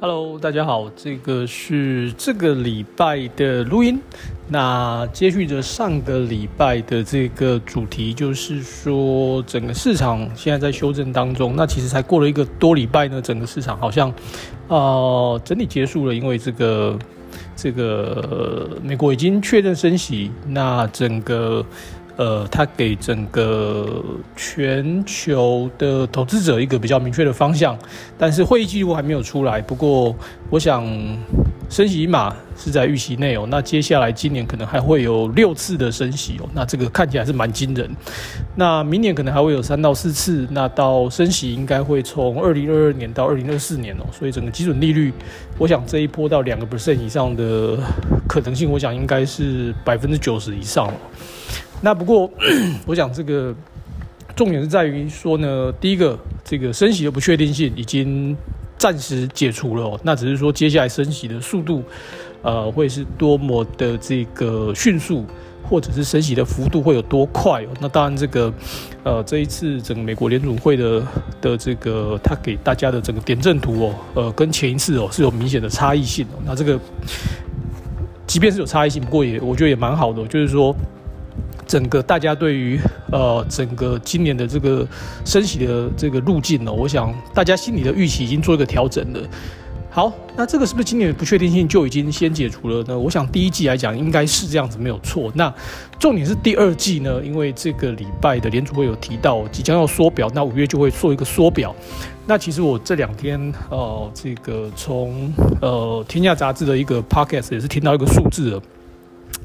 [0.00, 4.00] Hello，大家好，这个是这个礼拜的录音。
[4.46, 11.56] 那接续着上个礼拜的这个主题，就是说整个市场现在在修正当中。
[11.56, 14.14] 那其实才过了一个多礼拜呢，整个市场好像
[14.68, 16.96] 呃整体结束了，因为这个
[17.56, 21.66] 这个美国已经确认升息，那整个。
[22.18, 24.02] 呃，它给整个
[24.34, 27.78] 全球的投资者一个比较明确的方向，
[28.18, 29.60] 但是会议记录还没有出来。
[29.60, 30.12] 不过，
[30.50, 30.84] 我想
[31.70, 33.46] 升息码是在预期内哦。
[33.48, 37.88] 那接下来今年可能还会有六次的升息哦，那这个看起来是蛮惊人。
[38.56, 44.04] 那明年可能还会有三到四次，那到升息应该会从二零二二年到二零二四年哦。
[44.10, 45.12] 所以整个基准利率，
[45.56, 47.78] 我想这一波到两个 percent 以上的
[48.26, 50.94] 可能性，我想应该是百分之九十以上哦。
[51.80, 52.28] 那不过，
[52.86, 53.54] 我想这个
[54.34, 58.36] 重点是在于说呢，第一个，这个升息的不确定性已经
[58.76, 61.82] 暂时解除了，那只是说接下来升息的速度，
[62.42, 65.24] 呃，会是多么的这个迅速，
[65.62, 67.68] 或者是升息的幅度会有多快哦？
[67.80, 68.52] 那当然，这个
[69.04, 71.06] 呃，这一次整个美国联储会的
[71.40, 76.42] 的这个他给大家的整个点阵图哦，呃，跟前一次哦是有明显的差异性哦。
[76.44, 76.78] 那这个
[78.26, 80.74] 即便是有差异性，不过也我觉得也蛮好的，就是说。
[81.68, 82.80] 整个大家对于
[83.12, 84.84] 呃整个今年的这个
[85.24, 89.20] 升息的这个路径呢，我想大家心里的预期已经做一个调整了。
[89.90, 92.96] 好，那这个是不是今年的不确定性就已经先解除了呢？
[92.96, 95.32] 我想第一季来讲应该是这样子没有错。
[95.34, 95.52] 那
[95.98, 101.74] 重点是第二季呢，因为这个礼拜的联储会有提到即将要缩表，那五月就会做一个缩表。
[102.26, 108.62] 那其实我这两天呃这个从呃天下杂志的一个 podcast 也是听到一个数字了。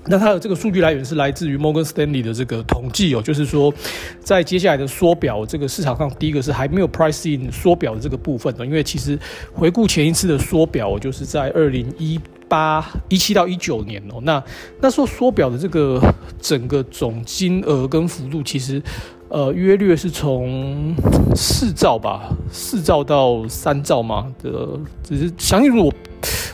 [0.06, 3.74] 那它的这个数据来源是来自于 Morgan Stanley 的这个统计哦，就是说，
[4.20, 9.18] 在接下来的缩表这个市场上，第一个是还没有 price in 缩表的这个部分的，因为其实
[9.54, 14.44] 回顾前一次的缩表，就是在二零一八一七到一九年哦，那
[14.82, 16.02] 那时候缩表的这个
[16.42, 18.84] 整个总金额跟幅度，其实
[19.30, 20.94] 呃约略是从
[21.34, 24.68] 四兆吧，四兆到三兆嘛的，
[25.02, 25.94] 只是详细如果。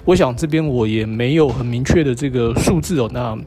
[0.06, 3.10] 我想这边我也没有很明确的这个数字哦。
[3.14, 3.38] 那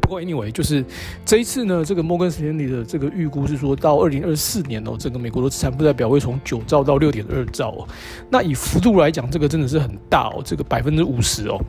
[0.00, 0.84] 不过 anyway，就是
[1.24, 7.88] 这一次呢，这个摩根士丹利的这个预估是说到二零二四年哦，整个美国的资产负债表会从九兆到六点二兆哦。
[8.30, 11.60] 那以幅度来讲，这个真的是很大哦，这个百分之五十哦。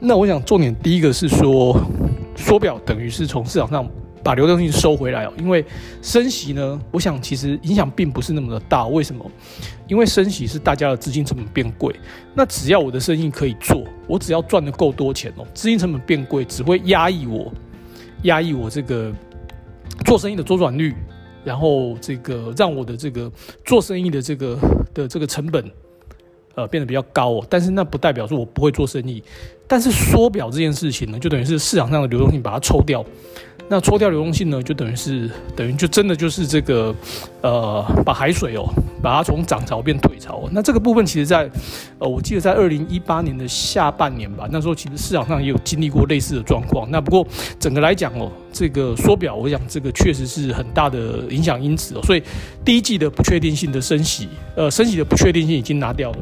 [0.00, 1.80] 那我想重点第一个是说，
[2.34, 3.88] 缩表等于是从市场上。
[4.24, 5.62] 把流动性收回来哦，因为
[6.00, 8.86] 升息呢，我想其实影响并不是那么的大。
[8.86, 9.30] 为什么？
[9.86, 11.94] 因为升息是大家的资金成本变贵，
[12.34, 17.52] 那只要我的生意可以做，我只要赚的够多钱哦，资金成本变贵只会压抑我，
[18.22, 19.12] 压抑我这个
[20.06, 20.94] 做生意的周转率，
[21.44, 23.30] 然后这个让我的这个
[23.62, 24.58] 做生意的这个
[24.94, 25.70] 的这个成本
[26.54, 27.46] 呃变得比较高哦。
[27.50, 29.22] 但是那不代表说我不会做生意，
[29.66, 33.04] 但是缩表这件事情呢，就等于是市场上的流动性把它抽掉。
[33.66, 36.94] 那抽掉流动性呢，就等于是等于就真的就是这个，
[37.40, 38.68] 呃，把海水哦，
[39.02, 40.46] 把它从涨潮变退潮。
[40.52, 41.50] 那这个部分其实，在
[41.98, 46.86] 呃，我记得在二零一八年的下半年吧，那时候其实市场上也有经历过类似的状况。
[46.90, 47.26] 那不过
[47.58, 52.02] 整个来讲哦，这个缩表，我想这个确实是很大的影响因子哦。
[52.02, 52.22] 所以
[52.66, 56.18] 第一季的不确定性的升息，呃，升息的不确定性已经拿掉了。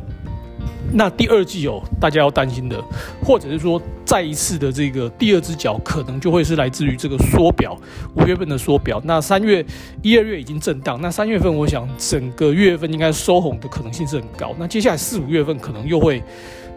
[0.94, 2.78] 那第二季哦，大家要担心的，
[3.24, 7.74] 或者是说再一次的这个第二只脚，可能就会是来自于这个缩表，
[8.14, 9.00] 五月份的缩表。
[9.04, 9.64] 那三月、
[10.02, 14.54] 一二月已经震荡，那三月份我想整个月份应该收红的可能性是很高。
[14.58, 16.22] 那接下来四五月份可能又会，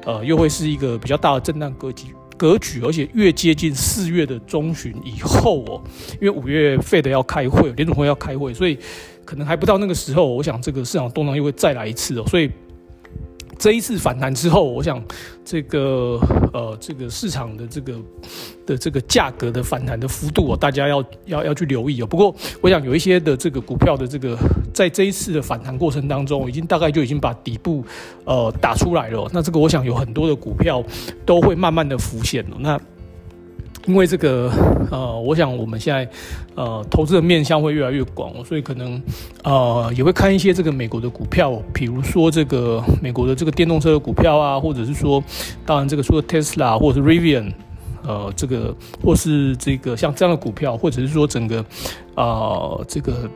[0.06, 2.08] 呃，又会是一个比较大的震荡格局
[2.38, 5.84] 格局，而且越接近四月的中旬以后哦，
[6.22, 8.78] 因为五月费的要开会，联总会要开会，所以
[9.26, 12.50] 可能还不到那个时候，我想这个市场动荡又会再来一次哦，所以。
[13.66, 15.04] 这一次反弹之后，我想
[15.44, 16.20] 这个
[16.54, 17.94] 呃，这个市场的这个
[18.64, 22.06] 的这个价格的反弹的幅度哦，大家要要要去留意哦。
[22.06, 24.38] 不过，我想有一些的这个股票的这个
[24.72, 27.84] 在这一次的反弹过程当中，已经大概就已经把底部
[28.26, 29.28] 呃打出来了。
[29.34, 30.84] 那这个我想有很多的股票
[31.26, 32.58] 都会慢慢的浮现了。
[32.60, 32.80] 那
[33.86, 34.52] 因为这个，
[34.92, 36.10] 呃，我想我们现在，
[36.56, 39.02] 呃，投资的面向会越来越广，所以可能，
[39.44, 45.24] 呃，也会看一些这个美国的股票，比如说这个美国的这个电动车的股票啊，或者是说，
[45.66, 47.52] 当然这个说 Tesla 或者是 Rivian，
[48.04, 51.64] 呃，这个或是这个像这样的股票，或者是说整个，
[52.16, 53.30] 啊这个。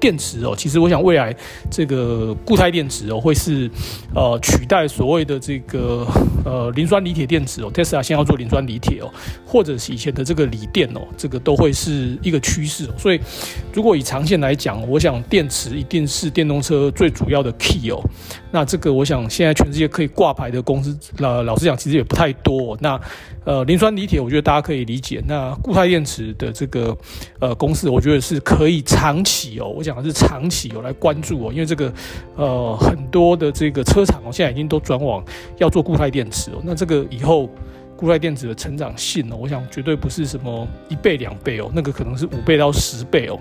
[0.00, 1.34] 电池哦，其实我想未来
[1.70, 3.70] 这个固态电池哦，会是
[4.14, 6.06] 呃取代所谓的这个
[6.44, 7.72] 呃磷酸锂铁电池哦。
[7.72, 9.10] Tesla 先要做磷酸锂铁哦，
[9.46, 12.90] 或者是以前的这个锂电哦，这个都会是一个趋势哦。
[12.98, 13.20] 所以
[13.72, 17.98] 如果以长线来讲，我想电池一定是电动车最主要的 key 哦。
[18.52, 22.76] 那这个我想现在全世界可以挂牌的公司，呃，老实讲其实也不太多。
[22.78, 23.00] 那
[23.46, 25.22] 呃，磷酸锂铁，我觉得大家可以理解。
[25.26, 26.96] 那固态电池的这个
[27.40, 31.92] 呃公司，我觉得是可以长期哦，我讲的是长期哦来关注哦，因为这个
[32.36, 35.24] 呃很多的这个车厂哦，现在已经都转往
[35.58, 36.60] 要做固态电池哦。
[36.62, 37.48] 那这个以后
[37.96, 43.38] 固态电池的成长性呢，我想绝对不是什么一倍两倍哦，那个可能是五倍到十倍哦。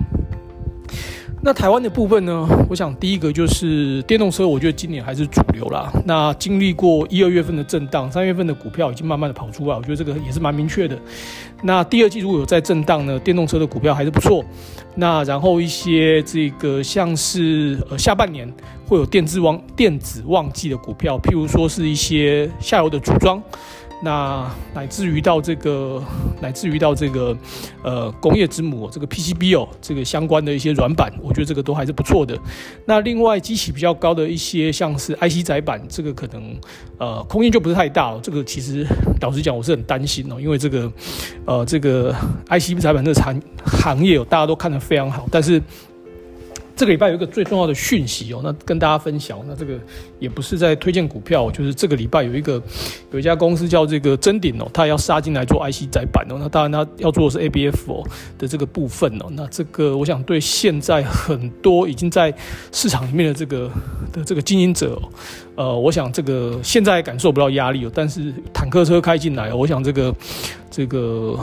[1.45, 2.47] 那台湾的部分呢？
[2.69, 5.91] 我想第一个就是电动车，我觉得今年还是主流啦。
[6.05, 10.97] 那经历过一二月份的震荡，三月份的股票已经慢慢的跑出来，我觉得这个也是蛮明确的。
[11.61, 14.41] 那第二季如果有在震荡呢，电动车的股票还是不错。
[14.95, 18.49] 那然后一些这个像是呃下半年
[18.87, 23.43] 会有电子旺电子旺季的股票，譬如说是一些下游的组装。
[24.03, 26.03] 那乃至于到这个，
[26.41, 27.35] 乃至于到这个，
[27.81, 32.37] 呃，工业之母这个 PCB 哦，这个相关的一些软板，我觉得这个都还是不错的。
[32.85, 36.53] 那另外机器比较高的一些，像是 IC 载板，这个可能
[36.97, 38.19] 呃空间就不是太大了。
[38.21, 38.85] 这个其实
[39.21, 40.91] 老实讲，我是很担心哦，因为这个
[41.45, 42.13] 呃这个
[42.49, 45.61] IC 载板这个行行业，大家都看得非常好，但是。
[46.83, 49.39] 这个礼拜有一个最重要的讯息哦，那跟大家分享。
[49.47, 49.79] 那这个
[50.19, 52.61] 也不是在推荐股票，就是这个礼拜有一个
[53.13, 56.35] 有一家公司叫这个真鼎哦，它要杀进来做 IC 载板哦。
[56.37, 58.05] 那当然它要做的是 ABF 哦
[58.37, 59.27] 的这个部分哦。
[59.31, 62.35] 那这个我想对现在很多已经在
[62.73, 63.71] 市场里面的这个
[64.11, 65.01] 的这个经营者，
[65.55, 70.13] 呃，我想这个现在感受不到压力哦，但是坦克车开进来，我想这个。
[70.75, 71.37] 这个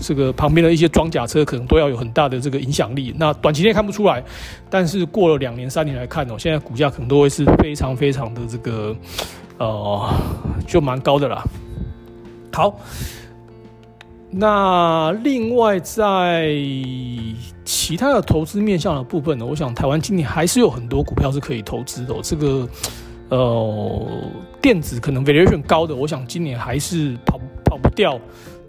[0.00, 3.14] 这个旁边的一些装甲车可能都要有很大的这个影响力。
[3.16, 4.20] 那短期内看不出来，
[4.68, 8.92] 但是过了两年三年来看哦，现在股价可能都会是非常非常的这个
[9.58, 10.12] 呃，
[10.66, 11.44] 就蛮高的啦。
[12.52, 12.76] 好，
[14.28, 16.52] 那另外在
[17.64, 22.14] 其他的投资面向的部分呢，我想台湾今年还是有很多股票是可以投资的。
[22.20, 22.68] 这个
[23.28, 24.06] 呃，
[24.60, 28.18] 电子可能 valuation 高的，我想今年还是跑跑不掉。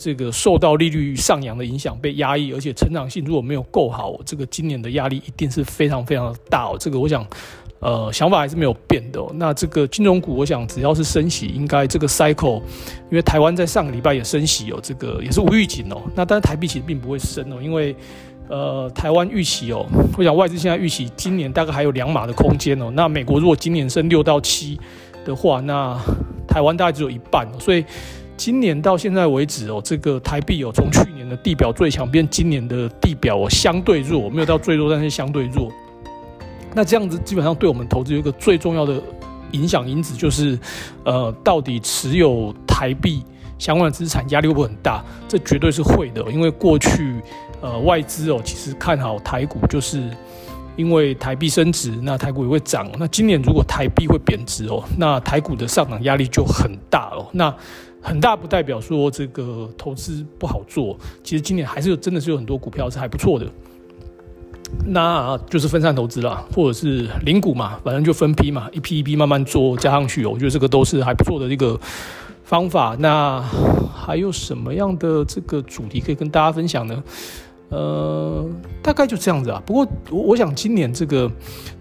[0.03, 6.75] 这个受到利率上扬的影响被压抑，而且成长性如果没有够好，这个今年的压力一定是非常非常的大哦。
[6.77, 7.25] 这个我想，
[7.79, 9.21] 呃，想法还是没有变的。
[9.35, 12.57] 那这个金融股，我想只要是升息，应该这个 cycle，
[13.09, 16.01] 因为台湾在上个礼拜也升息哦，这个也是无预警哦。
[16.13, 17.95] 那但是台币其实并不会升哦，因为
[18.49, 19.85] 呃，台湾预期哦，
[20.17, 22.91] 我想外资现在预期今年大概还有两码的空间哦。
[22.94, 24.77] 那美国如果今年升六到七
[25.23, 25.97] 的话，那
[26.45, 27.85] 台湾大概只有一半，所以。
[28.44, 35.72] 今年到现在为止哦，这个台币哦，从去年的地表最强变今年的地表哦相对弱，没有到最弱，但是相对弱。
[36.75, 39.01] 那这样子基本上对我们投资有一个最重要的
[39.54, 40.60] 影响因子，就是
[41.06, 43.24] 呃，到底持有台币
[43.57, 45.01] 相关的资产压力会不会很大？
[45.25, 47.22] 这绝对是会的，因为过去
[47.62, 50.04] 呃外资哦其实看好台股，就是
[50.75, 52.92] 因为台币升值，那台股也会涨。
[53.00, 57.25] 那今年如果台币会贬值哦，那台股的上涨压力就很大了。
[57.31, 57.56] 那
[58.03, 63.47] 很大不代表说这个投资不好做，其实今年还是有真的是有很多股票是还不错的，
[64.85, 71.79] 那就是分散投资啦，或者是零股嘛，反正就分批嘛，一批一批慢慢做加上去，我觉得这个都是还不错的一个
[72.44, 72.94] 方法。
[73.00, 73.41] 那
[73.95, 77.03] 还有什么样的这个主题可以跟大家分享呢？
[77.69, 78.45] 呃，
[78.83, 79.63] 大概就这样子啊。
[79.65, 81.31] 不过我我想今年这个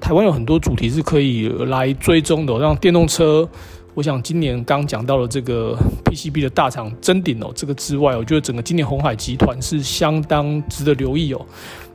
[0.00, 3.48] 台湾有很多主题是可以来追踪的，让电动车。
[3.94, 11.44] 我想今年刚讲到了这个 PCB 的大厂真顶哦，这个之外，我觉得整个今年红海集团是相当值得留意哦。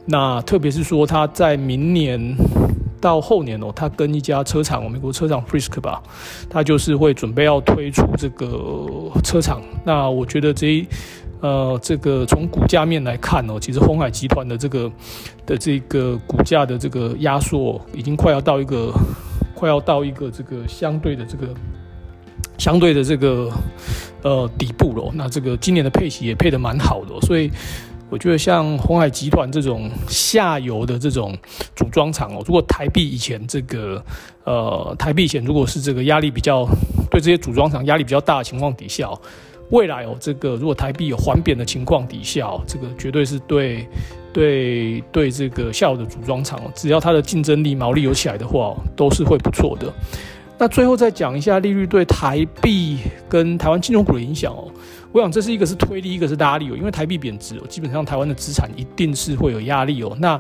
[0.06, 2.36] 那特别是说，它在明年
[3.02, 6.04] 到后年哦，它跟一家车厂，美国车厂 Frisk 吧，
[6.48, 9.60] 它就是会准备要推出这个车厂。
[9.84, 10.86] 那我觉得这
[11.42, 14.92] 呃，这个从股价面来看哦，其实红海集团的这个
[15.48, 18.94] 的这个股价的这个压缩，已经快要到一个
[19.56, 21.48] 快要到一个这个相对的这个。
[22.58, 23.52] 相对的这个
[24.24, 27.52] 呃底部咯，那这个今年的配息也配得蛮好的，所以
[28.10, 31.38] 我觉得像红海集团这种下游的这种
[31.76, 34.04] 组装厂哦，如果台币以前这个
[34.46, 36.66] 呃台币以前如果是这个压力比较
[37.12, 39.10] 对这些组装厂压力比较大的情况底下，
[39.72, 43.88] 未来哦这个如果台币有缓贬的情况底下，这个绝对是对
[44.32, 49.94] 对对这个下游的组装厂，只要它的竞争力毛利有起来的话，都是会不错的。
[50.58, 52.98] 那最后再讲一下利率对台币
[53.30, 54.68] 跟台湾金融股的影响哦。
[55.12, 56.76] 我想这是一个是推力，一个是拉力哦。
[56.76, 60.16] 因为台币贬值哦，基本上台湾的资产一定是会有压力哦。
[60.20, 60.40] 那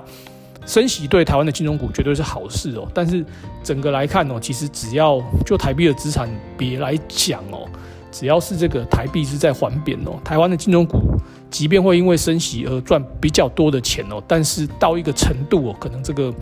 [0.65, 2.87] 升息对台湾的金融股绝对是好事哦。
[2.93, 3.23] 但是
[3.63, 7.67] 整个来看哦，其实只要就台币的资产别来讲哦。
[8.11, 11.16] 只要是这个台币是在缓贬哦，台湾的金融股
[11.49, 16.33] 即便会因为升息而赚比较多的钱哦，但是到一个程度哦，可能这个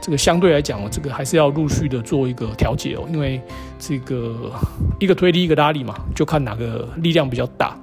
[0.00, 3.40] 这个相对来讲哦，这个还是要陆续的做一个调节哦，因为
[3.78, 4.52] 这个
[4.98, 7.78] 一个推力一个拉力嘛，就看哪个力量比较大。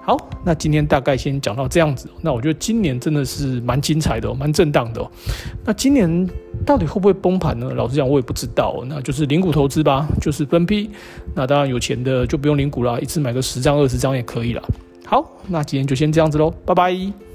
[0.00, 2.08] 好，那今天大概先讲到这样子。
[2.22, 5.06] 那我觉得今年真的是蛮精彩的，蛮震荡的。
[5.66, 6.26] 那今年
[6.64, 7.70] 到底会不会崩盘呢？
[7.74, 8.82] 老实讲，我也不知道。
[8.86, 10.88] 那就是零股投资吧，就是分批。
[11.34, 14.62] 那当然有钱的就不用零股啦，一次买个十张、二十张也可以了。
[15.08, 17.27] 好，那今天就先这样子喽，拜拜。